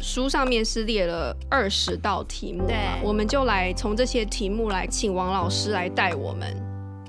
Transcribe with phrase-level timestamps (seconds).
[0.00, 6.56] 书上面是列了二十道题目嘛，对，我们就来从这些题目来请王老师来带我们，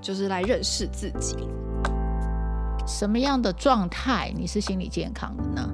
[0.01, 1.35] 就是来认识自己。
[2.87, 5.69] 什么样的状态你是心理健康的呢？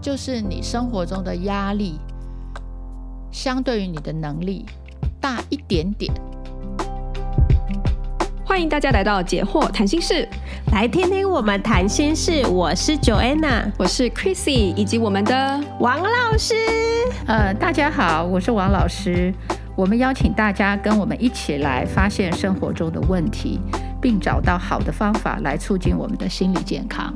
[0.00, 1.98] 就是你生活中的压力
[3.32, 4.64] 相对于你的能力
[5.20, 6.12] 大一点点。
[8.54, 10.28] 欢迎大家来到解惑谈心室，
[10.70, 12.46] 来听听我们谈心事。
[12.46, 16.54] 我是 Joanna，我是 Chrissy，以及我们的王老师。
[17.26, 19.34] 呃，大家好，我是王老师。
[19.74, 23.58] 我们邀请大家跟我们一起来发现生活中的问题，
[24.00, 27.12] 并找到好的方法来促进我们的心理健康。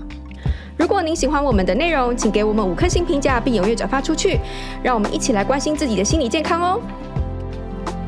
[0.76, 4.40] 如果您喜欢我们的内容，请给我们五颗星评价，并踊跃转发出去，
[4.82, 6.80] 让我们一起来关心自己的心理健康哦。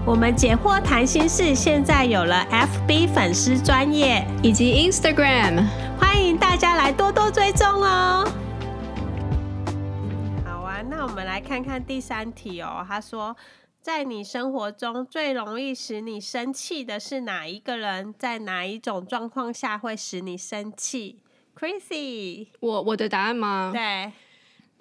[0.07, 5.67] 我们解惑谈心事现在有了 FB 粉丝专业以及 Instagram，
[6.01, 8.27] 欢迎大家来多多追踪哦。
[10.47, 12.85] 好啊，那我们来看看第三题哦。
[12.89, 13.37] 他说，
[13.83, 18.15] 在你生活中最容易使你生气的是哪一个人？
[18.19, 21.21] 在哪一种状况下会使你生气
[21.55, 23.71] ？Crazy，我我的答案吗？
[23.75, 24.11] 对。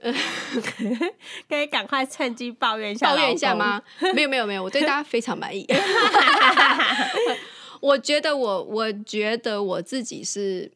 [1.50, 3.82] 可以赶快趁机抱怨一下，抱怨一下吗？
[4.16, 5.68] 没有没有没有，我对大家非常满意。
[7.82, 10.72] 我觉得我我觉得我自己是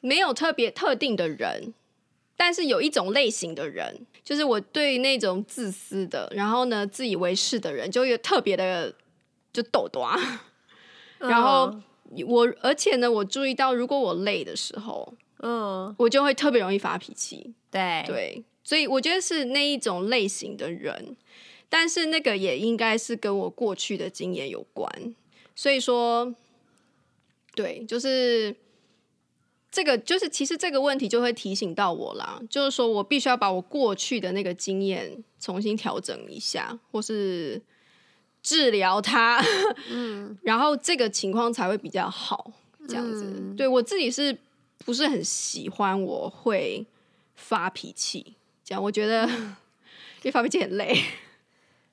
[0.00, 1.74] 没有特别特定的人，
[2.36, 8.94] 但是有一种类型的人，就是我对那种自私的，然后呢自以为是的人，就有特别的
[9.52, 10.18] 就逗逗啊。
[11.18, 11.74] 然后
[12.26, 17.54] 我而且呢，我注意到如果我累的时候，嗯，我就会特别容易发脾气。
[17.70, 18.44] 对对。
[18.66, 21.16] 所以我觉得是那一种类型的人，
[21.68, 25.14] 但是那个也应该是跟我过去的经验有关。
[25.54, 26.34] 所以说，
[27.54, 28.56] 对，就是
[29.70, 37.62] 这个，就是其实这个问题就会提醒到我啦，就是说我必须要把我过去的那个经验重新调整一下，或是
[38.42, 39.40] 治疗它，
[39.88, 42.50] 嗯，然后这个情况才会比较好。
[42.88, 44.36] 这样子，嗯，对我自己是
[44.84, 46.84] 不是很喜欢我会
[47.36, 48.34] 发脾气？
[48.66, 51.00] 讲，我觉得因为发脾气很累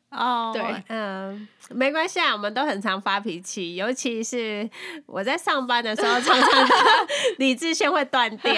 [0.09, 0.49] 哦。
[0.51, 4.67] 对，嗯，没关系啊，我们都很常发脾气，尤其是
[5.05, 6.49] 我在上班的时候，常常
[7.37, 8.53] 理智线会断掉。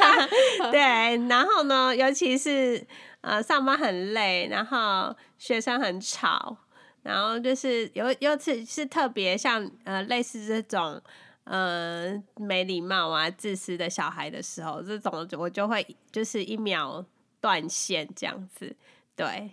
[0.72, 0.80] 对，
[1.28, 2.82] 然后呢，尤其是
[3.20, 6.56] 呃上班很累，然后学生很吵，
[7.02, 10.98] 然后就是尤尤其是特别像呃类似这种
[11.44, 17.04] 呃没礼貌啊、自私的小孩的时候，这种我就会就是一秒。
[17.42, 18.74] 断线这样子，
[19.16, 19.50] 对，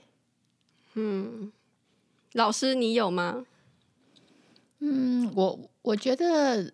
[0.94, 1.52] 嗯，
[2.34, 3.44] 老师你有吗？
[4.78, 6.72] 嗯，我我觉得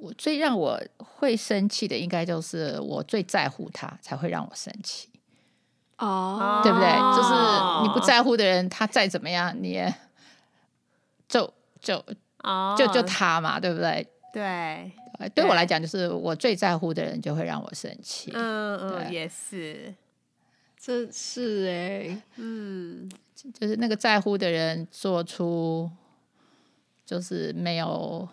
[0.00, 5.10] 我最让我会生气的，应该就是我最在乎他，才会让我生气。
[5.98, 6.88] 哦，对不对？
[7.14, 9.92] 就是你不在乎的人，他再怎么样，你也
[11.28, 12.02] 就就
[12.38, 14.08] 哦，就就他嘛，对不对？
[14.32, 14.92] 对。
[15.34, 18.30] 对我来讲，就是我最在乎的人就会让我生气。
[18.34, 19.94] 嗯嗯，也是，
[20.76, 23.08] 这是哎、欸，嗯，
[23.54, 25.90] 就是那个在乎的人做出
[27.06, 28.28] 就是没有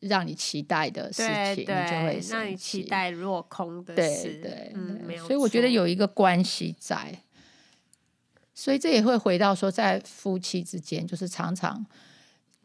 [0.00, 1.22] 让你期待的事
[1.54, 4.34] 情，就会让你期待落空的事。
[4.34, 5.26] 对对，嗯，没有。
[5.26, 7.22] 所以我觉得有一个关系在，
[8.54, 11.86] 所以这也会回到说，在夫妻之间，就是常常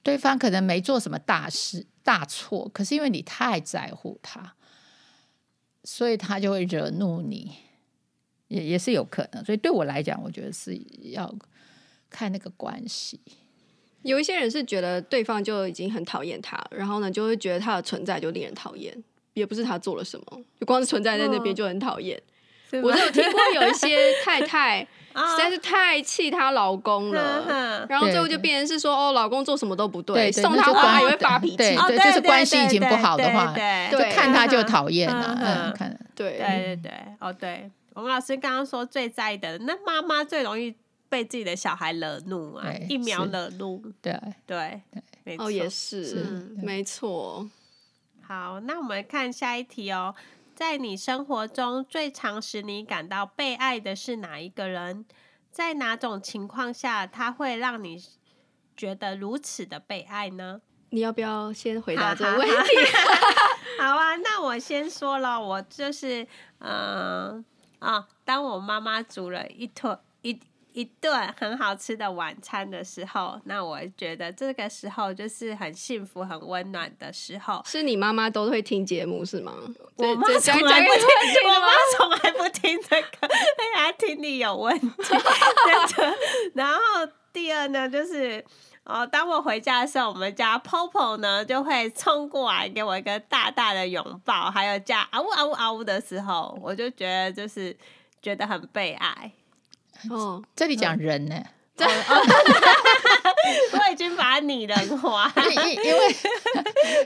[0.04, 1.86] 对方可能没做什么大事。
[2.04, 4.56] 大错，可是因为你太在乎他，
[5.84, 7.52] 所以他就会惹怒你，
[8.48, 9.44] 也也是有可能。
[9.46, 10.80] 所以对我来讲，我觉得是
[11.12, 11.34] 要
[12.10, 13.20] 看那个关系。
[14.04, 22.22] 有一些人是觉得对方就已经很讨厌他，然后呢，就会觉得他的存在就令人讨厌，也不是他做了什么，就光是存在在那边就很讨厌。
[22.80, 24.88] 哦，我就有听过有一些太太。
[25.12, 40.74] 实在是太气她老公了，哦、然后最后就变成是说哦，老公做什么都不对，送她花也会发脾气，对，对，对，就是关系已经不好的话，对，就看他就讨厌了，嗯，看，对，对对对，哦，对，王老师刚刚说最在意的，那妈妈最容易
[41.10, 44.18] 被自己的小孩惹怒啊，一秒惹怒，对
[44.48, 44.82] 对
[45.26, 46.16] 对，哦，也是，是
[46.64, 47.50] 没错。
[48.26, 50.16] 好，那我们看下一题哦。
[50.62, 55.04] 在你生活中最常使你感到被爱的是哪一个人？
[55.50, 58.00] 在哪种情况下他会让你
[58.78, 60.62] 觉得如此的被爱呢？
[60.92, 62.76] 你要不要先回答这个问题？
[63.82, 66.28] 好啊，那我先说了，我就是
[66.60, 67.44] 嗯
[67.80, 70.40] 啊，当我妈妈煮了一坨一。
[70.74, 77.62] 一顿很好吃的晚餐的时候，那我觉得这个时候就是很幸福、很温暖的时候。
[77.66, 79.54] 是你妈妈都会听节目是吗？
[79.96, 81.04] 我妈从来不听，
[81.46, 84.88] 我妈从来不听这个，哎呀，听力有问题。
[86.54, 86.80] 然后
[87.34, 88.44] 第二呢，就是
[88.84, 97.76] 哦，当我回家的时候，我们家 Popo 呢就会冲过来给我一个大大的拥抱，还有叫嗷呜嗷呜嗷呜的时候，我就觉得就是
[98.22, 99.32] 觉得很被爱。
[100.10, 101.36] 哦，这里讲人呢。
[101.36, 101.46] 嗯
[103.72, 106.16] 我已经把你人化，因因为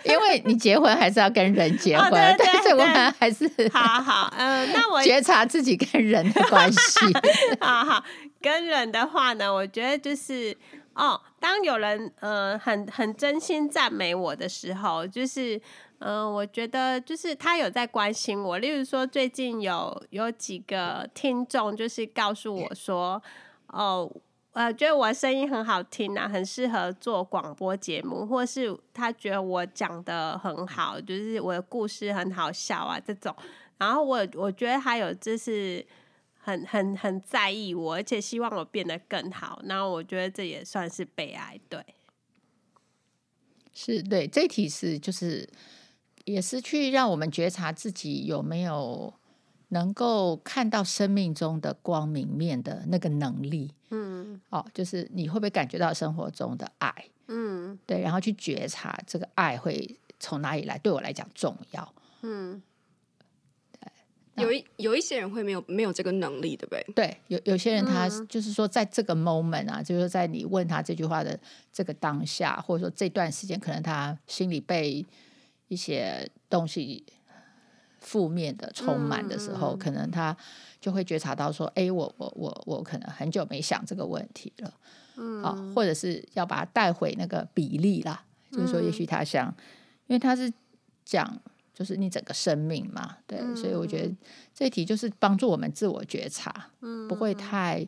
[0.04, 7.00] 因为你结婚还是要跟人结婚，哦、对对对，但是我们还是好好，嗯、呃，那我觉察自己跟人的关系。
[7.62, 8.04] 好好，
[8.42, 10.56] 跟人的话呢，我觉得就是
[10.94, 15.60] 哦，当有人呃很很真心赞美我的时候，就是
[16.00, 18.58] 嗯、我觉得就是他有在关心我。
[18.58, 23.22] 例如说，最近有有几个听众就是告诉我说，
[23.68, 24.12] 哦。
[24.56, 33.36] 呃，觉得我的声音很好听啊，很适合做广播节目，或是他觉得我讲得很好，就是我的故事很好笑啊这种。
[33.80, 35.86] 然后我我觉得他有就是
[36.38, 39.60] 很很很在意我，而且希望我变得更好。
[39.66, 41.86] 然后我觉得这也算是被爱，对，
[43.74, 44.26] 是对。
[44.26, 45.46] 这题是就是
[46.26, 49.14] 也是去让我们觉察自己有没有。
[49.70, 56.94] 能够看到生命中的光明面的那个能力，嗯，哦，就是你会不会感觉到生活中的爱，
[57.28, 62.62] 嗯，对，然后去觉察这个爱会从哪里来，对我来讲重要，嗯，
[64.36, 66.86] 对，有一有一些人会没有没有这个能力，对不对？
[66.94, 71.38] 对，有有些人他就是说，在这个 moment 啊，嗯，就是在你问他这句话的
[71.74, 75.04] 这个当下，或者说这段时间，可能他心里被
[75.68, 77.06] 一些东西。
[78.02, 80.38] 负面的充满的时候，嗯，可能他
[80.80, 84.72] 就会觉察到说：“哎，我我我我可能很久没想这个问题了。”
[85.18, 89.48] 嗯，好，或者是要把它带回那个比例啦，嗯，就是说，也许他想，
[90.06, 90.54] 因为他是
[91.04, 91.42] 讲
[91.74, 94.16] 就是你整个生命嘛，对，嗯，所以我觉得
[94.54, 97.84] 这一题就是帮助我们自我觉察，嗯，不会太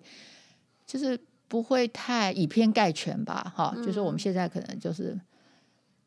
[0.87, 5.15] 就是不会太以偏概全吧，哈，嗯，就是我们现在可能就是。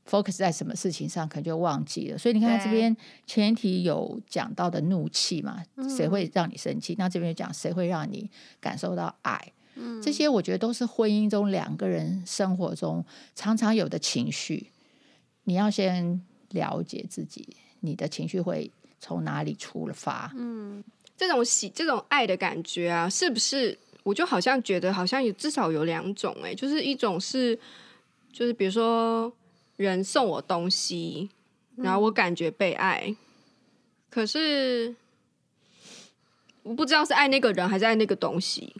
[0.08, 2.18] Focus 在什么事情上，可能就忘记了。
[2.18, 5.62] 所以你看，这边前提有讲到的怒气嘛，
[5.96, 6.94] 谁会让你生气？
[6.98, 8.28] 那这边就讲谁会让你
[8.60, 9.52] 感受到爱？
[9.76, 13.04] 嗯这些我觉得都是婚姻中两个人生活中
[13.36, 14.66] 常常有的情绪。
[15.44, 16.20] 你要先
[16.50, 20.32] 了解自己，你的情绪会从哪里出发？
[20.36, 20.82] 嗯，
[21.16, 23.78] 这种喜、这种爱的感觉啊，是不是？
[24.02, 27.58] 我就好像觉得，好像有至少有两种、欸，哎，就是一种是，
[28.32, 29.32] 就是比如说。
[29.84, 31.30] 人送我东西，
[31.76, 33.16] 然后我感觉被爱，嗯、
[34.10, 34.94] 可是
[36.62, 38.74] 我不知道是爱那个人还是爱那个东西，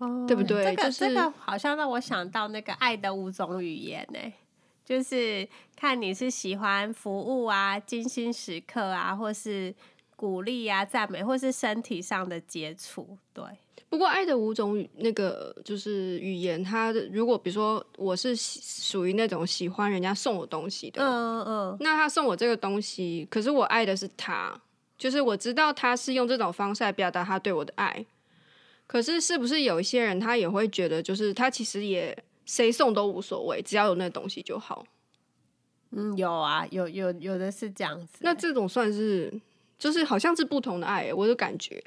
[0.00, 0.64] 嗯、对不对？
[0.64, 4.18] 这个、就是、这个好像让我想到那个爱的五种语言呢，
[4.84, 5.46] 就是
[5.76, 9.74] 看你是喜欢服务啊、精心时刻啊，或是
[10.16, 13.44] 鼓励啊、赞美，或是身体上的接触，对。
[13.88, 24.60] 不过，爱的五种语那个就是语言，它的如果比如说我是属于那种喜欢人家送我东西的，嗯嗯，那他送我这个东西，可是我爱的是他，
[24.98, 28.04] 就是我知道他是用这种方式来表达他对我的爱。
[28.88, 34.84] 可是，是不是有一些人他也会觉得，就是他其实也谁送都无所谓，只要有那东西就好。
[35.92, 38.18] 嗯，有啊，有有有的是这样子。
[38.18, 39.32] 那这种算是
[39.78, 41.82] 就是好像是不同的爱，我的感觉。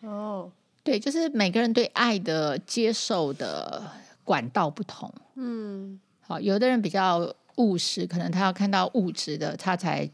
[0.00, 0.50] 哦。
[0.84, 3.82] 对，就是每个人对爱的接受的
[4.24, 5.12] 管道不同。
[5.36, 10.08] 嗯，好，有的人比较务实，可能他要看到物质的，他才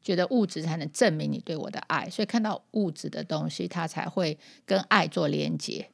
[0.00, 5.88] 觉得物质才能证明你对我的爱，所以看到物质的东西，他才会跟爱做连接。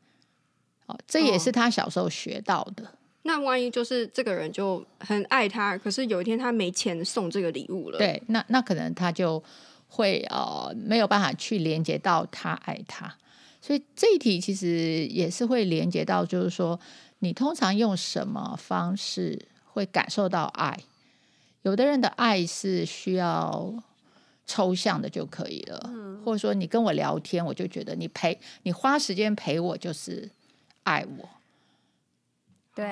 [0.86, 2.84] 哦，这也是他小时候学到的。
[2.84, 2.88] 哦，
[3.22, 9.42] 那万一就是这个人就很爱他，可是有一天他没钱送这个礼物了，对，那那可能他就
[9.88, 13.16] 会呃没有办法去连接到他爱他。
[13.64, 16.78] 所以这一题其实也是会连接到，就是说
[17.20, 20.78] 你通常用什么方式会感受到爱？
[21.62, 23.72] 有的人的爱是需要
[24.44, 30.30] 抽象的就可以了，嗯，或者说你跟我聊天，我就觉得你陪你花时间陪我就是
[30.82, 31.26] 爱我。
[32.74, 32.84] 对，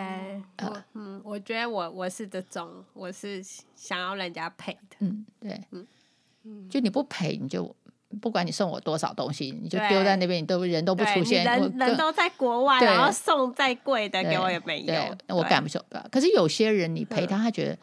[0.56, 3.44] 呃，嗯，我觉得我我是这种，我是
[3.76, 7.76] 想要人家陪的，嗯，对，嗯，就你不陪你就。
[8.20, 15.82] 不管你送我多少东西，你就丢在那边，你都人都不出现，人人都在国外，然后送再贵的给我也没用，我感不受。
[16.10, 17.78] 可是有些人你陪他，他觉得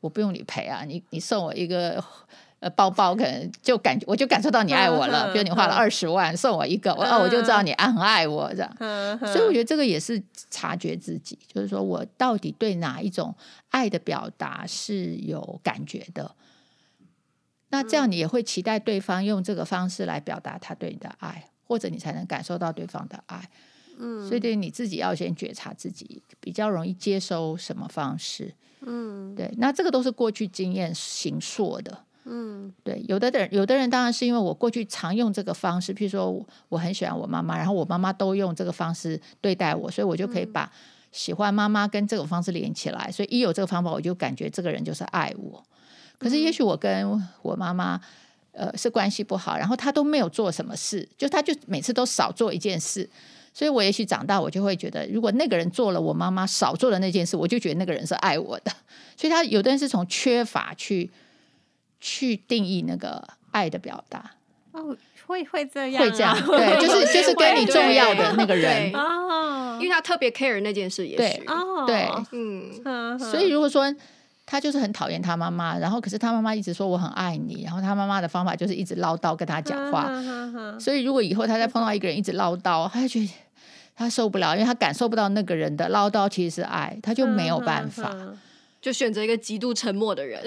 [0.00, 2.02] 我不用你陪啊，你你送我一个
[2.60, 5.32] 呃包包，可能就感觉我就感受到你爱我了。
[5.32, 8.76] 比如你花了二十万送我一个，我哦我就知道你很爱我这样。
[9.26, 13.34] 所以我觉得这个也是察觉自己，就是说我到底对哪一种
[13.70, 16.30] 爱的表达是有感觉的。
[17.72, 23.50] 那这样你也会期待对方用这个方式来表达他对你的爱，或者你才能感受到对方的爱。
[23.98, 28.54] 嗯，所以对你自己要先觉察自己比较容易接收什么方式。
[28.82, 31.98] 嗯，对，那这个都是过去经验形塑的。
[32.24, 40.70] 嗯，对，有的人，有的人当然是因为我过去常用这个方式，譬如说我很喜欢我妈妈，然后我妈妈都用这个方式对待我，所以我就可以把
[41.10, 43.10] 喜欢妈妈跟这种方式连起来。
[43.10, 45.64] 所以一有这个方法，我就感觉这个人就是爱我。
[46.22, 48.00] 可是也许我跟我妈妈，
[48.52, 53.08] 呃，是关系不好，然后她都没有做什么事，就她就每次都少做一件事，
[53.52, 58.72] 所以我也许长大我就会觉得，如果那个人做了我妈妈少做的那件事，我就觉得那个人是爱我的。
[59.16, 61.10] 所以他有的人是从缺乏去。
[62.04, 64.32] 去定义那个爱的表达
[64.72, 73.84] 哦，会会这样、啊，会这样， 对，就是就是跟你重要的那个人哦，因为他特别 care 那件事也，也是哦，对，嗯，所以如果说
[74.52, 80.12] 他就是很讨厌他妈妈，然后可是他妈妈一直说我很爱你，然后他妈妈的方法就是一直唠叨跟他讲话，
[80.78, 83.30] 所以如果以后他再碰到一个人一直唠叨，他就觉得
[83.96, 88.14] 他受不了，因为他感受不到那个人的唠叨其实是爱，他就没有办法。
[88.82, 90.38] 就选择一个极度沉默的人，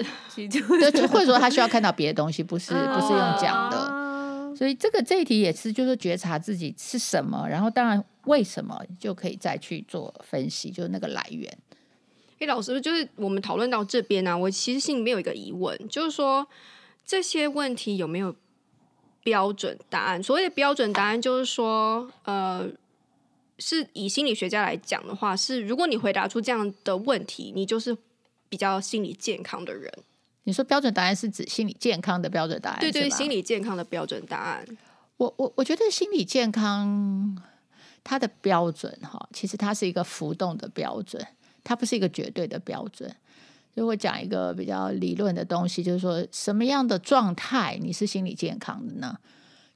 [0.48, 0.60] 就
[1.08, 11.52] 或者说他需要看到别的东西，不是不是用讲的，所以这个这一题也是就是觉察自己是什么，然后当然为什么就可以再去做分析，就是那个来源。
[12.38, 16.46] 哎，老师，就是我们讨论到这边呢、啊，我其实心里面有一个疑问，就是说
[17.04, 18.34] 这些问题有没有
[19.22, 20.22] 标准答案？
[20.22, 22.68] 所谓的标准答案，就是说，呃。
[23.58, 27.96] 是以心理学家来讲的话，是如果你回答出这样的问题，你就是
[28.50, 29.90] 比较心理健康的人。
[30.42, 32.80] 你说标准答案是指心理健康的标准答案？
[32.80, 34.66] 对对，心理健康的标准答案。
[35.16, 37.42] 我我我觉得心理健康
[38.04, 41.26] 它的标准哈，其实它是一个浮动的标准，
[41.66, 43.12] 它不是一个绝对的标准。
[43.74, 49.18] 如果讲一个比较理论的东西，就是说什么样的状态你是心理健康的呢？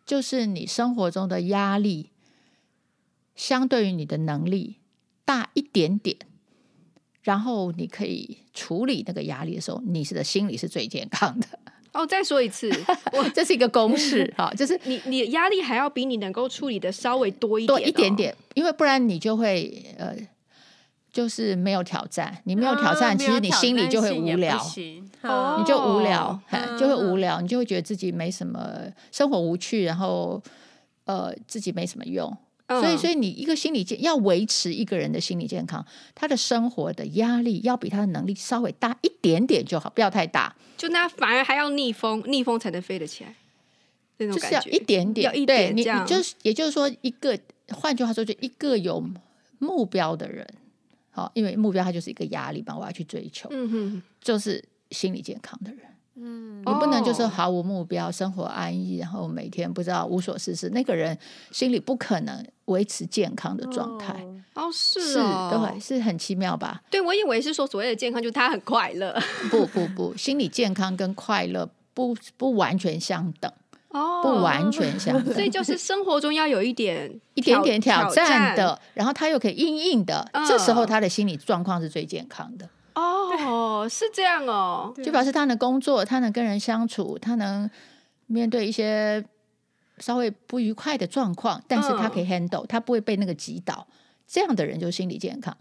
[0.07, 2.11] 就是你生活中的压力。
[3.37, 4.77] 相对于你的能力
[5.25, 6.15] 大一点点，
[7.23, 11.47] 然后你可以处理那个压力的时候，你是的心理是最健康的。
[11.93, 12.71] 哦，再说一次，
[13.15, 20.15] 我 这是一个公式 哈，就是你你压力还要比你能够处理的稍微多一点，哦，多一点点，因为不然你就会呃，
[21.13, 24.57] 就是没有挑战，你没有挑战，啊、其实你心里就会无聊，
[25.23, 30.43] 啊、你就无聊，嗯、就会无聊，你就会觉得自己没什么生活无趣，然后
[31.05, 32.37] 呃，自己没什么用。
[32.69, 40.55] 所以，所以你一个心理健要维持一个人的心理健康，他的生活的压力要比他的能力稍微大一点点就好，不要太大。
[40.77, 43.35] 就那反而还要逆风，逆风才能飞得起来。
[44.19, 47.37] 那种感觉就是要一点点，要一点对，你你就是，也就是说，一个
[47.71, 49.03] 换句话说，就一个有
[49.59, 50.47] 目标的人，
[51.21, 55.81] 好，因为目标它就是一个压力嘛，我要去追求，嗯哼，就是心理健康的人。
[56.17, 61.17] 嗯，你不能就是毫无目标，生活安逸，然后每天不知道无所事事，那个人
[61.51, 64.27] 心里不可能维持健康的状态。
[64.55, 66.83] 哦，是哦，对，是很奇妙吧？
[66.91, 69.19] 对，我以为是说所谓的健康，就是他很快乐。
[69.51, 73.51] 不不不，心理健康跟快乐不不完全相等。
[73.91, 75.33] 哦，不完全相等。
[75.35, 82.69] 所以就是生活中要有一点一点点挑战的，然后他又可以硬硬的，嗯，这时候他的心理状况是最健康的。
[82.95, 87.71] 哦，是这样哦，就表示他能工作，他能跟人相处，他能
[88.27, 89.25] 面对一些
[89.99, 93.87] 稍微不愉快的状况，但是他可以 handle，、嗯、他不会被那个击倒。
[94.27, 95.57] 这样的人就心理健康。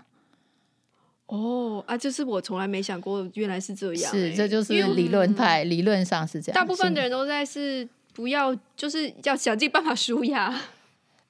[1.27, 4.31] 哦啊，就是我从来没想过，原来是这样、欸。
[4.31, 6.55] 是，这就是理论派，理论上是这样。
[6.55, 7.87] 大部分的人都在是
[8.19, 10.53] 不要，就是要想尽办法舒压。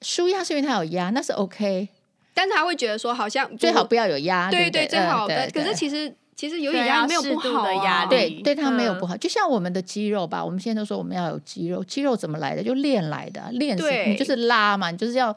[0.02, 1.88] 舒压是因为他有压，那是 OK。
[2.34, 5.48] 但是他会觉得说，好像最好不要有压力，对对，最好的。
[5.54, 9.16] 可是其实其实有点压力没有不好的压力，对对他没有不好。
[9.16, 12.62] 就像我们的肌肉吧，我们现在都说我们要有肌肉，肌肉怎么来的？
[12.62, 15.36] 就练来的，练是你就是拉嘛，你就是要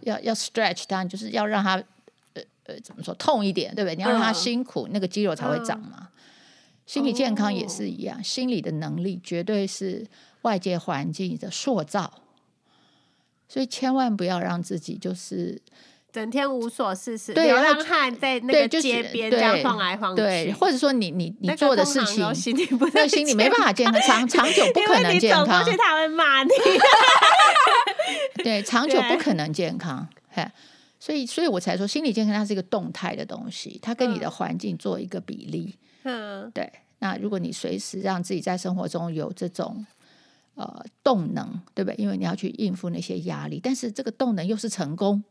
[0.00, 1.76] 要要 stretch 它，你就是要让它
[2.34, 3.96] 呃呃怎么说痛一点，对不对？
[3.96, 6.08] 你要让它辛苦，那个肌肉才会长嘛。
[6.90, 10.04] 心理健康也是一样，心理的能力绝对是
[10.42, 12.12] 外界环境的塑造，
[13.48, 15.62] 所以千万不要让自己就是。
[16.12, 22.26] 整天无所事事，流浪汉在那个街边这样晃来晃去，或者说你你你做的事情，
[22.92, 25.44] 那心理没办法健康，长长久不 可能健康。
[25.44, 26.50] 你走过去他会骂你，
[28.42, 30.08] 对，长久不可能健康。
[30.30, 30.44] 嘿，
[30.98, 35.76] 所以所以我才说心理健康它是一个动态的东西，它跟你的环境做一个比例。
[35.76, 35.86] 嗯，
[36.52, 36.72] 对。
[36.98, 39.84] 那如果你随时让自己在生活中有这种
[40.54, 41.96] 呃动能，对不对？
[41.96, 45.22] 因为你要去应付那些压力，但是这个动能又是成功。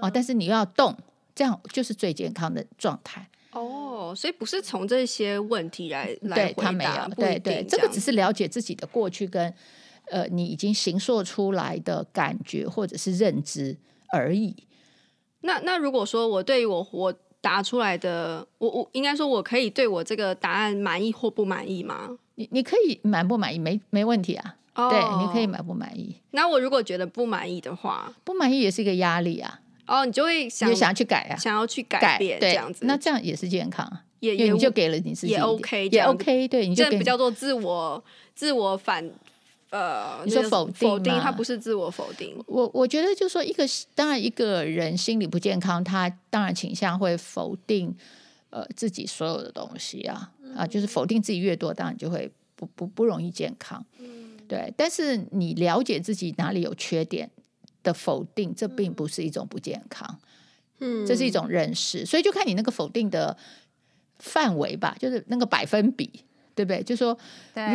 [0.00, 0.96] 啊，但是你又要动，
[1.34, 3.28] 这样就是最健康的状态。
[3.50, 9.52] 哦，所以不是从这些问题来来对他没有，对对，这个只是了解自己的过去跟
[10.10, 13.76] 呃，你已经形塑出来的感觉或者是认知
[14.12, 14.54] 而已。
[15.40, 22.18] 那那如果说我对于我我答出来的，我我应该说我可以对我这个答案满意或不满意吗？
[22.34, 24.56] 你你可以满不满意，没没问题啊。
[24.74, 26.14] Oh, 对，你可以满不满意。
[26.30, 29.60] 那我如果觉得不满意的话，不满意也是一个压力啊。
[29.88, 32.84] 哦，你就会想，就想要去改啊，想要去改变这样子。
[32.86, 33.90] 那这样也是健康，
[34.20, 36.46] 也也你就给了你自己也 OK，也 OK。
[36.46, 38.00] 对，你就这不叫做自我
[38.36, 39.10] 自我反
[39.70, 42.36] 呃，你说否定否定，它不是自我否定。
[42.46, 47.94] 我我觉得就是说，一个当然一个人心理不健康，他当然倾向会否定
[48.50, 53.84] 呃自己所有的东西啊啊，就是否定自己越多，当然就会不不不容易健康。
[53.98, 57.30] 嗯对，但是你了解自己哪里有缺点
[57.82, 60.18] 的否定，这并不是一种不健康，
[60.78, 63.36] 嗯，这是一种认识，所以就看你那个否定的
[64.18, 66.10] 范围吧，就是那个百分比，
[66.54, 66.82] 对不对？
[66.82, 67.18] 就说，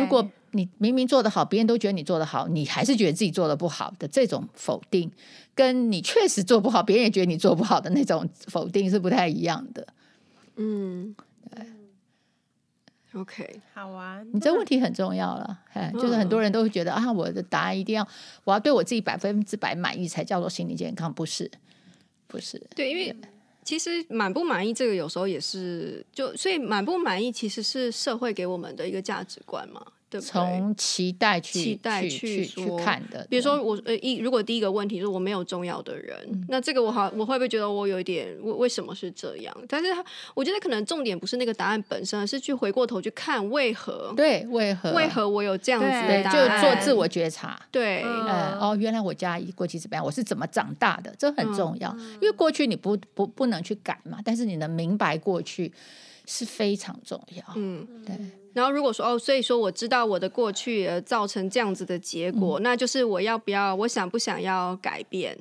[0.00, 5.12] 如果你明明做得好，别人都觉得你做得好，你还是觉得自己做得不好的这种否定，
[5.54, 9.86] 跟你确实做不好，别人也觉得你做不好的那种否定是不太一样的，
[10.56, 11.14] 嗯。
[11.50, 18.04] 对 OK，好啊，你这问题很重要了，哎、嗯，就是很多人都会觉得啊，我的答案一定要，
[18.42, 21.48] 我要对我自己百分之百满意才叫做心理健康，不是，
[22.26, 23.14] 不是，对，因为
[23.62, 29.80] 其实满不满意这个有时候也是，就所以满不满意其实是社会给我们的一个价值观嘛。
[30.20, 39.56] 从期待去期待去去看的，比如说我呃一如果第一个问题是我没有重要的人，嗯、那这个我好我会不会觉得我有一点为为什么是这样？
[39.68, 40.04] 但是他
[40.34, 47.60] 我觉得可能重点不是那个答案本身，而是去回过头去看为何对为何为何我有这样子的答案，就做自我觉察。
[47.70, 50.04] 对，哦，原来我家过去怎么样？
[50.04, 51.14] 我是怎么长大的？
[51.18, 55.72] 这很重要，嗯、因为过去你不不不能去改嘛，但是你能明白过去
[56.26, 57.44] 是非常重要。
[57.56, 58.16] 嗯，对。
[58.54, 65.36] 然后如果说哦，所以说我知道我的过去而造成这样子的结果，嗯，那就是我要不要，我想不想要改变？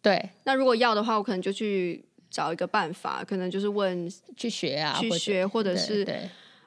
[0.00, 0.30] 对。
[0.44, 6.06] 那如果要的话，我可能就去找一个办法，可能就是问去学啊，去学，或者是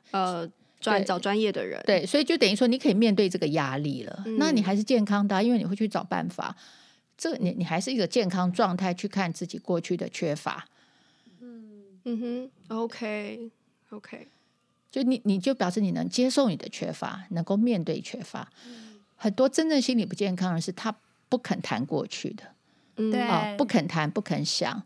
[0.09, 0.49] 呃
[0.79, 1.81] 专找专业的人。
[1.85, 6.55] 对，所以就等于说你可以面对这个压力了，嗯，那你还是健康的，因为你会去找办法。
[7.15, 10.65] 这你你还是一个健康状态去看自己过去的缺乏。
[11.39, 13.51] 嗯嗯哼，OK
[13.91, 14.27] OK。
[14.91, 18.51] 就你，你就表示你能接受你的缺乏，能够面对缺乏。
[18.67, 20.93] 嗯、很多真正心理不健康的是他
[21.29, 22.43] 不肯谈过去的，
[22.95, 24.83] 对、嗯哦，不肯谈，不肯想，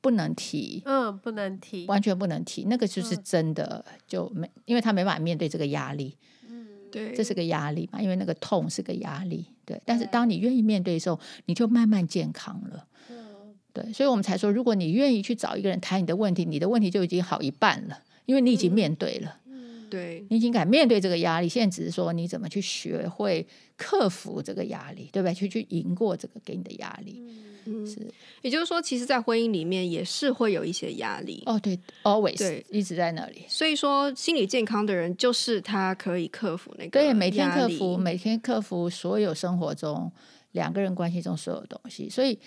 [0.00, 2.64] 不能提，嗯，不能提，完全不能提。
[2.64, 6.16] 那个就是真的就没，因为他没办法面对这个压力，
[6.48, 9.80] 嗯，对，这是个压力嘛，因为那个痛是个压力，对。
[9.84, 13.92] 但是当你愿意面对的时候，你就慢慢健康了，嗯，对。
[13.92, 18.02] 所以我们才说，如果你愿意去找一个人谈你的问题，你的问题就已经好一半了。
[18.28, 25.32] 因为你已经面对了，嗯，对，你已经敢面对这个压力，现在只是说你怎么去学会克服这个压力，对不对？
[25.32, 27.22] 去去赢过这个给你的压力，
[27.64, 28.06] 嗯，是。
[28.42, 31.42] 也就是说，其实，在婚姻里面也是会有一些压力。
[31.46, 33.44] 哦，对，always，对，一直在那里。
[33.48, 40.12] 所以说，心理健康的人就是他可以克服那个，对，每天克服，每天克服所有生活中
[40.52, 42.10] 两个人关系中所有东西。
[42.10, 42.38] 所以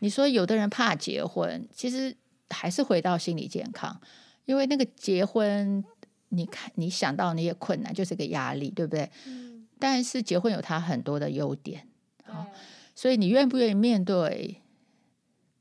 [0.00, 2.12] 你说有的人怕结婚，其实
[2.50, 4.00] 还是回到心理健康。
[4.48, 5.84] 因为那个结婚，
[6.30, 9.10] 你看你想到那些困难，就是个压力，对不对？
[9.26, 9.68] 嗯。
[9.78, 11.86] 但是结婚有它很多的优点，
[12.24, 12.46] 好，
[12.94, 14.62] 所以你愿不愿意面对，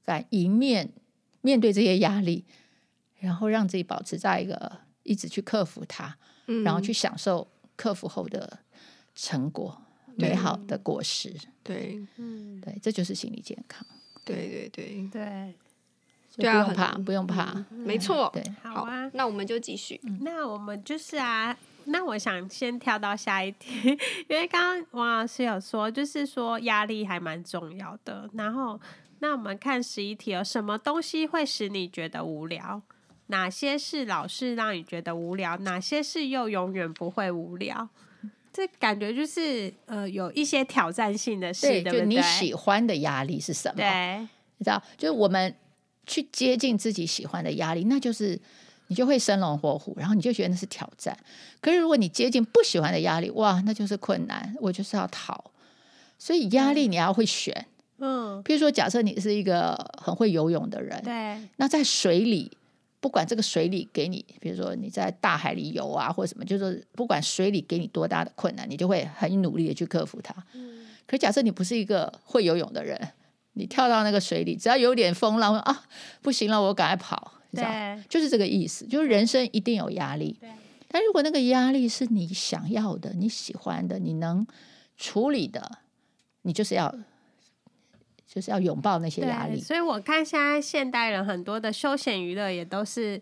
[0.05, 0.89] 敢迎面
[1.41, 2.45] 面对这些压力，
[3.19, 8.59] 然后让自己保持在一个一直去克服它，嗯，然后去享受克服后的
[9.13, 9.79] 成果，
[10.15, 11.35] 美好的果实。
[11.61, 13.85] 对，嗯，对，这就是心理健康。
[14.25, 15.53] 对对对对。
[16.37, 18.29] 对啊，不用怕，不用怕，嗯、没错。
[18.31, 19.99] 对，好啊，那我们就继续。
[20.21, 23.89] 那我们就是啊，那我想先跳到下一题，
[24.27, 28.29] 因为刚刚王老师有说，就是说压力还蛮重要的。
[28.33, 28.79] 然后，
[29.17, 32.79] 那我们看十一题，有什么东西会使你觉得无聊？
[33.27, 35.57] 哪些是老是让你觉得无聊？
[35.57, 37.89] 哪些是又永远不会无聊？
[38.53, 41.99] 这感觉就是呃，有一些挑战性的事，对，对不对？
[42.01, 43.75] 就你喜欢的压力是什么？
[43.77, 44.19] 对，
[44.59, 45.55] 你知道，就是我们。
[46.07, 48.39] 去接近自己喜欢的压力，那就是
[48.87, 51.15] 你就会生龙活虎，然后你就觉得那是挑战。
[51.59, 55.51] 可是如果你接近不喜欢的压力，哇，那就是困难，我就是要逃。
[56.17, 57.67] 所以压力你要会选，
[57.99, 62.49] 嗯，比如说假设你是一个很会游泳的人，对，那在水里，
[62.99, 70.33] 不管这个水里给你，比如说你在大海里游啊，或者什么，就是不管水里给你多大的困难，你就会很努力的去克服它。
[70.53, 72.97] 嗯，可是假设你不是一个会游泳的人。
[73.57, 75.83] 你跳到那个水里，只要有点风浪啊，
[76.21, 77.71] 不行了，我赶快跑，你知道，
[78.07, 78.85] 就是这个意思。
[78.85, 80.39] 就是人生一定有压力，
[80.87, 84.45] 但如果那个压力是你想要的、你喜欢的、你能
[84.95, 85.79] 处理的，
[86.43, 86.93] 你就是要
[88.25, 89.59] 就是要拥抱那些压力。
[89.59, 93.21] 所以我看现在现代人很多的休闲娱乐也都是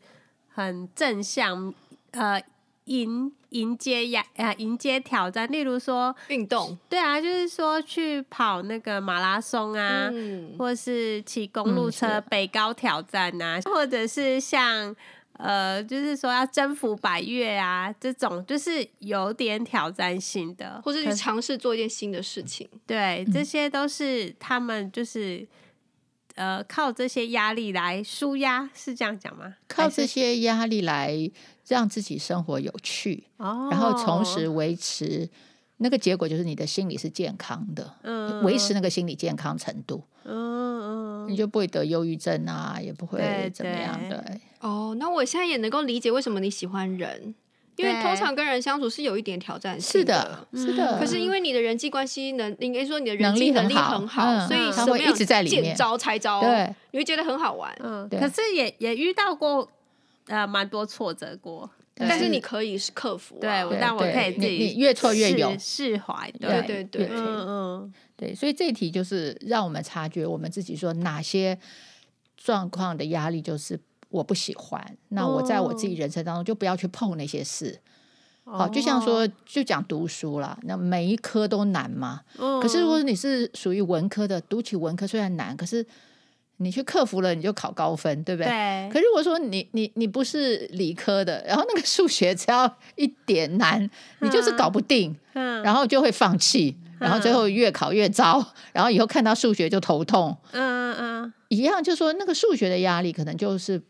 [0.50, 1.74] 很正向，
[2.12, 2.43] 呃。
[2.86, 14.95] 迎迎接呀啊，迎接挑战，例如说运动，对啊，就是说去跑那个马拉松啊，嗯、或是骑公路车北高挑战啊，嗯、或者是像
[15.38, 22.69] 呃，就是说要征服百越啊，这种就是有点挑战性的，或者去尝试做一件新的事情。
[22.88, 25.45] 对，这些都是他们就是
[26.36, 29.56] 呃，靠这些压力来舒压，是这样讲吗？
[29.67, 31.32] 靠这些压力来。
[31.67, 35.28] 让自己生活有趣，哦、然后同时维持
[35.78, 44.10] 那个结果，就是你的心理是健康的，嗯，维持那个心理健康程度，嗯嗯，你就不会得忧郁症啊，也不会怎么样，对。
[44.15, 47.34] 对哦，那我现在也能够理解为什么你喜欢人，
[47.75, 50.99] 因为通常跟人相处是有一点挑战性的，是的，是的。
[50.99, 58.09] 可是因为你的人际关系能，应该说你的人际能力很好，所以他会一直在里面见招拆招，对，你会觉得很好玩，嗯。
[58.09, 59.69] 可是也也遇到过。
[60.27, 63.47] 呃，蛮多挫折过，但是你可以是克服，对，
[63.79, 71.55] 但我可以自己越挫越勇，释怀，对对对，嗯嗯，对，所以这一题就是让我们察觉我们自己说哪些
[72.35, 73.79] 状况的压力就是
[74.15, 77.80] 我不喜欢，那我在我自己人生当中就不要去碰那些事。
[78.43, 82.21] 好，就像说就讲读书啦，那每一科都难嘛，
[82.62, 85.86] 可是如果你是属于文科的，读起文科虽然难，可是。
[86.58, 88.47] 你去克服了，你就考高分，对不对？
[88.47, 88.89] 对。
[88.89, 93.89] 可如果说你你你不是理科的，然后那个数学只要一点难，嗯、
[94.21, 100.34] 你就是搞不定，嗯、然后就会放弃，嗯、然后最后越考越糟，嗯、然后以后看到数学就头痛。
[100.54, 101.34] 嗯嗯嗯。
[101.49, 103.84] 一样，就是说那个数学的压力可能就是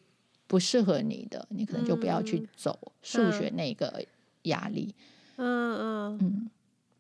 [0.47, 4.05] 不适合你的，你可能就不要去走数学那个
[4.43, 4.93] 压力。
[5.38, 6.49] 嗯嗯嗯。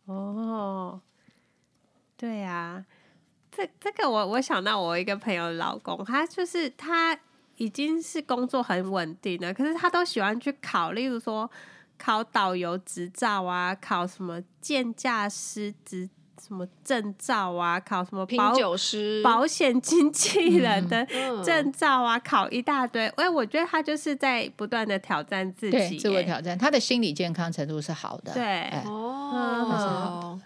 [0.05, 1.01] 哦，
[2.17, 2.85] 对呀、啊。
[3.51, 7.17] 这这个我我想到我一个朋友的老公，他就是他
[7.55, 11.49] 已经是工作很稳定了，可是他都喜欢去考，例如说
[11.97, 16.09] 考导游执照啊，考什么鉴驾师执
[16.45, 21.05] 什么证照啊，考什么保品酒师、保险经纪人的
[21.43, 23.07] 证照啊，嗯、考一大堆。
[23.09, 26.57] 哎，我觉得他就是在不断的挑战自己，自我挑战。
[26.57, 30.39] 他的心理健康程度是好的，对，哎、哦，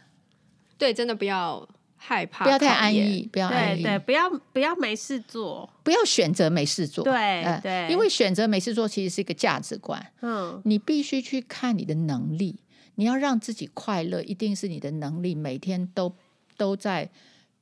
[0.77, 1.67] 对，真的不要。
[2.01, 12.57] 害怕，不要太安逸，不要安逸，对对，不要不要没事做，不要选择没事做，对对，因为选择没事做其实是一个价值观，嗯，你必须去看你的能力，
[12.99, 16.13] 你要让自己快乐，一定是你的能力每天都
[16.57, 17.09] 都在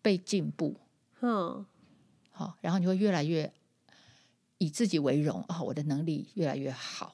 [0.02, 0.76] 被进步，
[1.22, 1.64] 嗯，
[2.32, 3.54] 好，然后你会越来越
[4.58, 7.14] 以自己为荣啊，我的能力越来越好，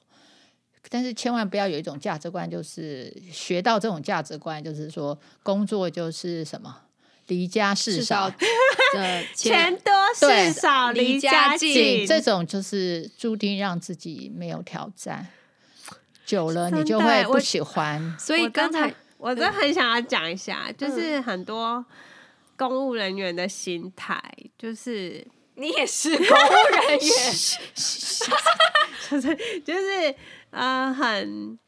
[0.88, 6.80] 但是千万不要有一种价值观，就是学到这种价值观，就是说工作就是什么。
[7.26, 8.30] 离家事少，
[9.34, 15.26] 钱多事少，离家近，这种就是注定让自己没有挑战，
[16.24, 18.00] 久了你就会不喜欢。
[18.18, 21.84] 所以刚才我真的很想要讲一下，就是很多
[22.56, 24.20] 公务人员的心态，
[24.58, 25.24] 就是
[25.56, 26.30] 你也是公务
[26.88, 26.98] 人员，
[29.10, 30.14] 就是就是
[30.50, 31.58] 呃很。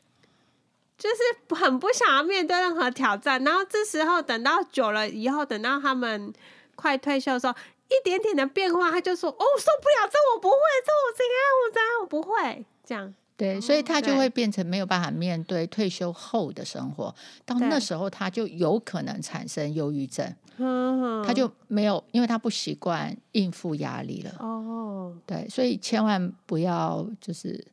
[0.99, 1.17] 就是
[1.55, 6.33] 很不想要面对任何挑战，然后这时候等到久了以后，等到他们
[6.75, 7.55] 快退休的时候，
[7.89, 17.15] 一点点的变化，他就说：“哦，受不了，这我不会，这我怎样，我怎样，我不会。”这样对，所以他就会变成没有办法面对退休后的生活。
[17.45, 20.35] 到那时候，他就有可能产生忧郁症。
[20.57, 24.35] 嗯，他就没有，因为他不习惯应付压力了。
[24.39, 27.67] 哦，对，所以千万不要就是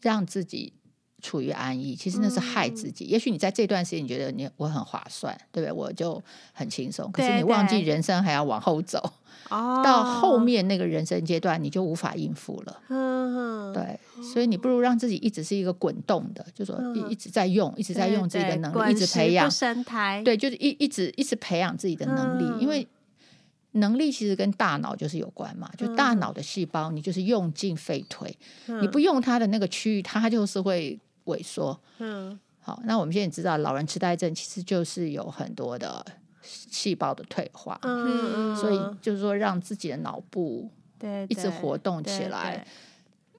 [0.00, 0.72] 让自己。
[1.20, 3.04] 处于安逸，其实那是害自己。
[3.06, 5.72] 嗯、也许你在这段时间你觉得你我很划算，对不对？
[5.72, 7.10] 我就很轻松。
[7.10, 9.00] 可是你忘记人生还要往后走，
[9.48, 12.80] 对对到后面那个人生阶段你就无法应付了。
[12.88, 20.22] 嗯、对，所以你不如让自己一直是一个滚动的，就说一一直在用，一直在用自己的能力，一直培养生态。
[20.24, 22.86] 对，就是一一直一直培养自己的能力，嗯、因为
[23.72, 25.68] 能力其实跟大脑就是有关嘛。
[25.76, 30.96] 就大脑的细胞，你就是用进废退，嗯、你不用它的那个区域，它就是会。
[31.28, 36.04] 萎缩，嗯，好，那我们现在知道，老人痴呆症其实就是有很多的
[36.42, 42.66] 细胞的退化，嗯，所以就是说，让自己的脑部对一直活动起来，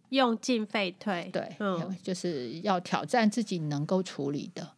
[0.10, 4.70] 用进废退，对，嗯，就是要挑战自己能够处理的。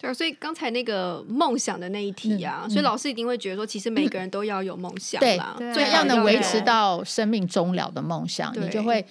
[0.00, 9.06] 对，所以刚才那个梦想的那一题啊，所以老师一定会觉得说，其实每个人都要有梦想啦，对，最要能维持到生命终了的梦想，你就会。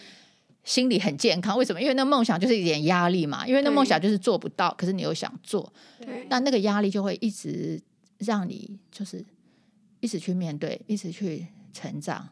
[0.63, 1.57] 心理很健康。
[1.57, 1.81] 为什么？
[1.81, 7.81] 因为那梦想就是一点压力嘛，因为那梦想就是做不到，可是你又想做，对，那那个压力就会一直
[8.19, 9.25] 让你就是
[9.99, 12.29] 一直去面对，一直去成长，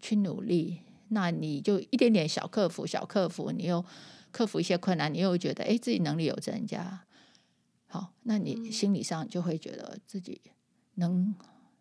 [0.00, 0.82] 去努力。
[1.10, 3.82] 那你就一点点小克服，小克服，你又
[4.30, 7.04] 克服一些困难，你又觉得哎，自己能力有增加。
[7.86, 10.38] 好，那你心理上就会觉得自己
[10.96, 11.34] 能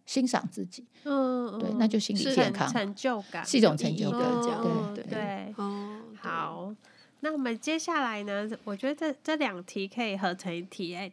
[0.06, 4.22] 欣赏自己，嗯，对，那就心理健康，成就感是一种成就感，
[4.96, 5.04] 对。
[5.04, 5.54] 对。
[5.58, 5.87] 哦，
[6.28, 6.76] 好，
[7.22, 8.50] 那我们接下来呢？
[8.64, 10.96] 我觉得这这两题可以合成一题。
[10.96, 11.12] 哎，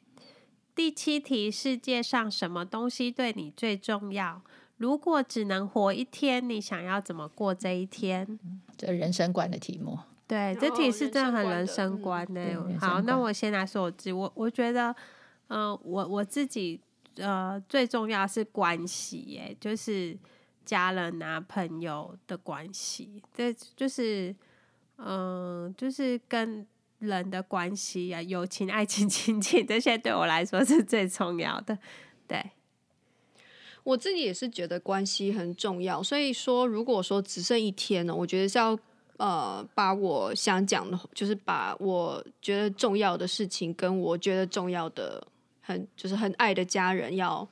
[0.74, 4.42] 第七题：世界上什么东西对你最重要？
[4.78, 8.38] 如果只能活一天，你想要怎么过这一天？
[8.76, 9.98] 这人生观的题目。
[10.26, 12.40] 对，这题是真的很人生观呢。
[12.66, 14.90] 嗯、好，那我先来说我自己，我我觉得，
[15.48, 16.80] 嗯、呃，我我自己，
[17.16, 20.18] 呃，最重要是关系，耶，就是
[20.64, 24.34] 家人啊、朋友的关系，这就是，
[24.96, 26.66] 嗯、呃，就是跟
[26.98, 31.78] 人的关系啊，友情、爱情、 亲情，这些对我来说是最重要的。
[32.26, 32.52] 对，
[33.82, 38.78] 我自己也是觉得关系很重要，所以说，如果说只剩一天了，我觉得是要。
[39.16, 45.24] 呃，把我想讲的，就是把我觉得重要的事情，跟我觉得重要的，
[45.60, 47.48] 很就是很爱的家人，要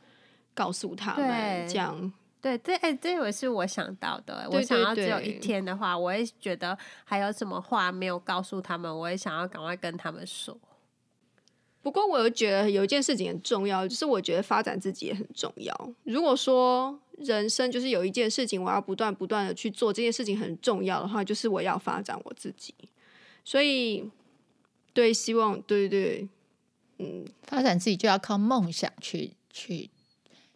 [0.55, 2.13] 告诉他们，这样。
[2.43, 4.47] 对，这哎，这也是我想到的。
[4.53, 10.59] 我想要只有一天的话，我也觉得还有什么话没有告诉他们，我也想要赶快跟他们说。
[11.81, 15.95] 不过，我又觉得有一件事情很重要，就是我觉得发展自己也很重要。
[16.03, 16.99] 如果说。
[17.19, 22.75] 人生就是有一件事情，我要不断不断的去做，这件事情很重要的话，就是我要发展我自己。
[23.45, 24.11] 所以，
[24.93, 26.29] 对，希望，对对对，
[26.99, 29.91] 嗯，发展自己就要靠梦想去去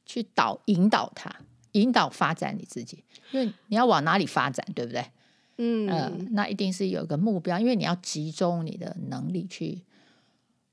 [0.04, 1.30] 去导引导他，
[1.80, 5.04] 引导发展你自己，因为你要往哪里发展，对不对？
[5.58, 9.82] 嗯，呃，那一定是有一个目标，因为你要集中你的能力去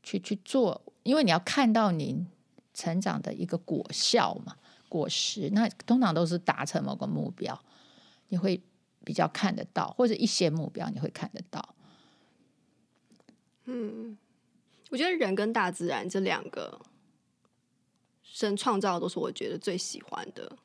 [0.02, 2.26] 去去做，因为你要看到你
[2.74, 4.56] 成长的一个果效嘛。
[4.89, 7.60] 果实，那通常都是达成某个目标，
[8.28, 8.62] 你会
[9.04, 11.74] 比较看得到，或者一些目标你会看得到。
[13.66, 14.16] 嗯，
[14.92, 16.80] 我觉得人跟大自然这两个
[18.22, 20.58] 神创造的都是我觉得最喜欢的。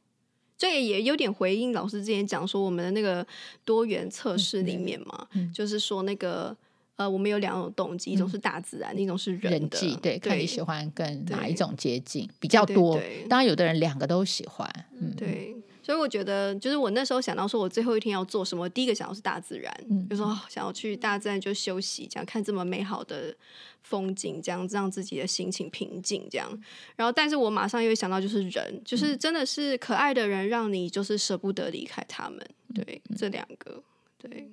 [0.58, 3.26] 这也有点回应老师之前讲说我们的那个
[3.64, 6.54] 多元测试里面嘛，嗯、就是说那个。
[6.98, 9.80] 呃，我们有两种动机，一种是大自然，嗯、一种是人的。
[9.80, 12.96] 人对，对，看你喜欢跟哪一种接近比较多。
[12.96, 14.68] 对对对，当然，有的人两个都喜欢。
[15.00, 15.54] 嗯，对。
[15.88, 23.34] 所以我觉得，就是我那时候想到说，我最后一天要做什么，第一个想到是大自然，嗯、就说想要去大自然就休息，这样看这么美好的
[23.80, 26.46] 风景，这样子让自己的心情平静，这样。
[26.94, 32.38] 然后，但是我马上又想到就是人，就是真的是可爱的人，让你就是舍不得离开他们。
[32.74, 33.82] 对，嗯、这两个，
[34.18, 34.46] 对。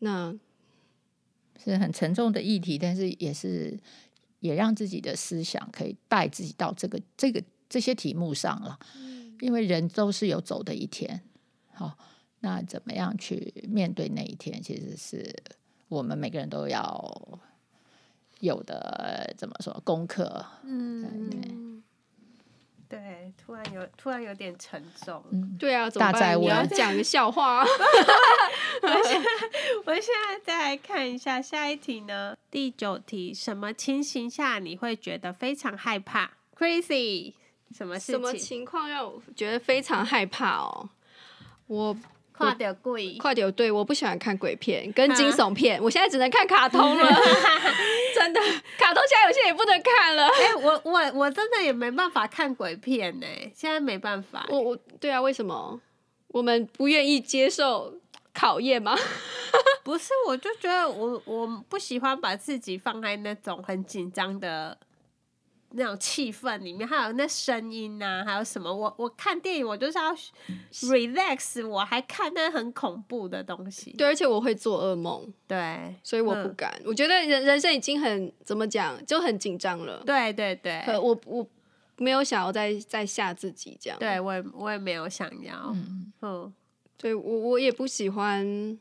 [0.00, 0.34] 那
[1.64, 3.78] 是很沉重的议题，但是也是
[4.40, 8.78] 也让自己的思想可以带自己到这个这个这些题目上了。
[8.96, 11.22] 嗯，因为人都是有走的一天，
[11.72, 11.96] 好，
[12.40, 15.34] 那怎么样去面对那一天，其实是
[15.88, 17.38] 我们每个人都要
[18.40, 20.44] 有的怎么说功课。
[20.64, 21.82] 嗯。
[22.90, 25.22] 对对，突然有突然有点沉重。
[25.30, 26.40] 嗯，对啊，怎么办？
[26.40, 27.62] 你要讲个笑话。
[27.62, 29.28] 我现在
[29.86, 32.36] 我现在再来看一下下一题呢？
[32.50, 37.34] 第九题，什么情形下你会觉得非常害怕？Crazy，
[37.76, 37.98] 什么？
[37.98, 40.88] 什么情况让我觉得非常害怕哦？
[41.66, 41.96] 我。
[42.32, 47.04] 快点鬼，快点对，我不喜欢看鬼片跟惊悚片，啊、我现在只能看卡通了，
[48.16, 48.40] 真的，
[48.78, 50.26] 卡通现在有些也不能看了。
[50.26, 54.46] 哎、欸，我我我真的也没办法看鬼片呢，现在没办法。
[54.48, 55.78] 我我对啊，为什么？
[56.28, 57.92] 我们不愿意接受
[58.32, 58.96] 考验吗？
[59.84, 64.78] 不是，我就觉得我我不喜欢把自己放在那种很紧张的。
[65.72, 68.74] 那种气氛里面，还有那声音呐、啊，还有什么？
[68.74, 70.12] 我我看电影，我就是要
[70.90, 73.92] relax，我还看那很恐怖的东西。
[73.92, 75.32] 对，而且我会做噩梦。
[75.46, 76.72] 对，所以我不敢。
[76.80, 80.02] 嗯、我觉得人人生已经很怎么讲，就很紧张了。
[80.04, 81.46] 对对对，我我
[81.98, 83.98] 没有想要再再吓自己这样。
[83.98, 85.70] 对我也我也没有想要。
[85.72, 86.52] 嗯嗯，
[86.96, 88.78] 对我我也不喜欢，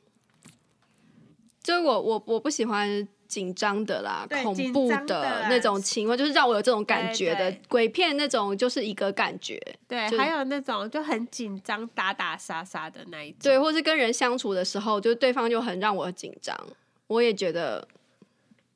[1.62, 3.08] 就是我我我不喜欢。
[3.30, 7.56] 紧张的啦，恐怖的那种情况，就是让我有这种感觉的。
[7.70, 9.62] 鬼片那种就是一个感觉。
[9.88, 13.38] 对，就还有那种就很紧张、打打杀杀的那一种。
[13.44, 16.58] 对，或是跟人相处的时候，就对方就很让我紧张，
[17.06, 17.88] 我也觉得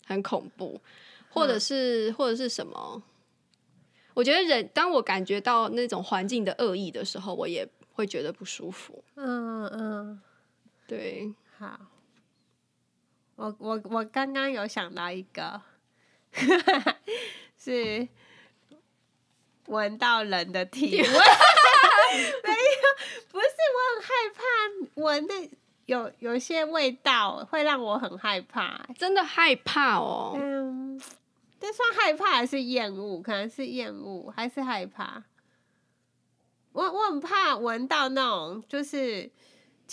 [0.06, 0.80] 很恐怖，
[1.32, 3.02] 或者是、嗯、或者是什么？
[4.13, 9.04] 我觉得人当我感觉到那种环境的恶意的时候，我也会觉得不舒服。
[9.16, 10.22] 嗯嗯。
[10.86, 11.80] 对，好。
[13.36, 15.62] 我我我刚刚有想到一个，
[17.58, 18.08] 是
[19.65, 21.08] 闻到人的体味。
[21.08, 22.56] 没有，
[23.32, 24.41] 不是，我很害怕
[25.02, 25.34] 闻的
[25.88, 30.34] 有有些味道会让我很害怕，真的害怕哦。
[30.39, 31.02] 嗯，
[31.60, 33.19] 这算害怕还是厌恶？
[33.24, 35.24] 可能是厌恶还是害怕？
[36.72, 39.32] 我我很怕闻到那种就是。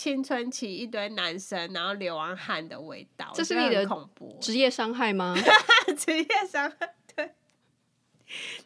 [0.01, 5.35] 青春期一堆男生，然后流完汗的味道，这是你的恐怖职业伤害吗？
[5.95, 7.35] 职业伤害，对，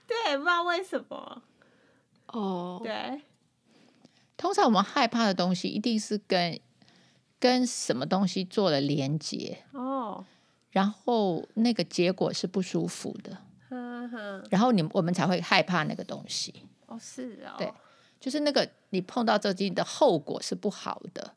[0.08, 1.44] 对，不知道为什么。
[2.28, 3.22] 哦，对。
[4.38, 6.58] 通常我们害怕的东西，一定是跟
[7.38, 10.24] 跟什么东西做了连接哦，
[10.70, 13.38] 然后那个结果是不舒服的，
[14.50, 16.64] 然后你我们才会害怕那个东西。
[16.86, 17.74] 哦，是哦，对。
[18.26, 21.36] 就是那个你碰到这个的后果是不好的，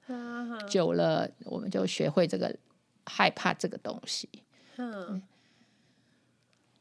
[0.67, 2.57] 久了我们就学会这个
[3.05, 4.27] 害怕这个东西。
[4.79, 5.23] 嗯，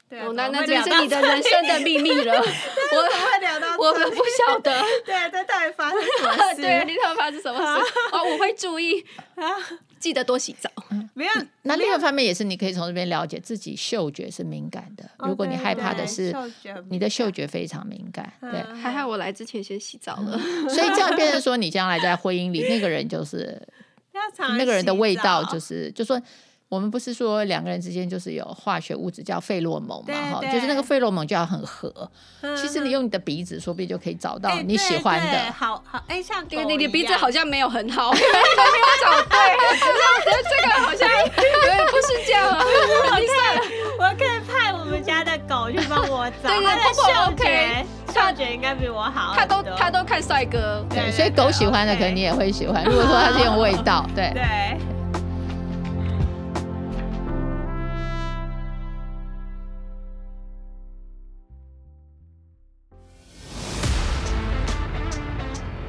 [0.07, 2.35] 对，那那这是你的人生的秘密了。
[2.39, 4.81] 我会聊到，我们不晓得。
[5.05, 6.61] 对，这到底发生什么事？
[6.63, 7.93] 对，你到底发生什么事？
[8.13, 9.05] 哦，我会注意
[9.99, 10.69] 记得多洗澡。
[11.13, 11.31] 没有，
[11.63, 15.09] 那另外一方面也是，你可以从这边了解自己嗅觉是敏感的。
[15.19, 16.33] 如果你害怕的是
[16.89, 20.37] 你的嗅觉非常敏感，对，还好我来之前先洗澡了。
[20.69, 23.61] 所以这样变成说，你将来在婚姻里，那个人就是
[24.57, 26.21] 那个人的味道，就是就说。
[26.69, 30.13] 我们不是说两个人之间就是有化学物质叫费洛蒙嘛？
[30.33, 31.89] 哈，就是那个费洛蒙就要很合。
[32.57, 35.51] 其实你用你的鼻子，说不定就可以找到你喜欢的。
[35.53, 38.25] 好好，哎，像对你的鼻子好像没有很好， 没有
[39.01, 39.39] 找对。
[39.55, 42.51] 我觉得这个好像对，不是这样。
[42.51, 42.59] 我
[43.15, 43.27] 可以，
[43.97, 46.49] 我可以派我们家的狗去帮我找。
[46.49, 49.33] 对对，嗅觉，嗅觉应该比我好。
[49.33, 52.83] 他都他都看帅哥，对，所以狗喜欢的可能你也会喜欢。
[52.83, 54.77] 如果说他是用味道，对对。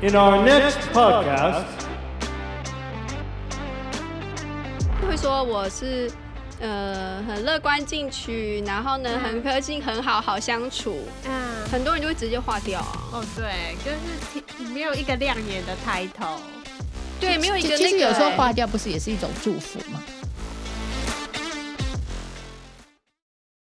[0.00, 1.64] In our next podcast，
[5.04, 6.08] 会说我是
[6.60, 11.00] 呃很乐观进取，然后呢很个性很好，好相处。
[11.26, 12.98] 嗯，很多人就会直接划掉啊。
[13.12, 16.38] 哦，对，就是没有一个亮眼的抬头。
[17.18, 17.78] 对，没有一个、那个。
[17.78, 20.00] 其实有时候划掉不是也是一种祝福吗？